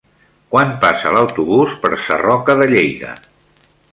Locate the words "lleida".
2.75-3.15